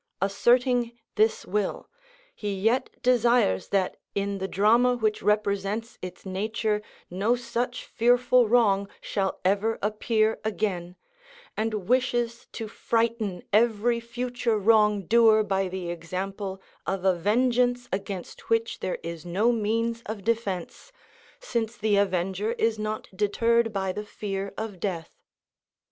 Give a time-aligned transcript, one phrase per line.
[0.19, 1.87] Asserting this will,
[2.33, 6.81] he yet desires that in the drama which represents its nature
[7.11, 10.95] no such fearful wrong shall ever appear again,
[11.55, 18.49] and wishes to frighten ever future wrong doer by the example of a vengeance against
[18.49, 20.91] which there is no means of defence,
[21.39, 25.11] since the avenger is not deterred by the fear of death.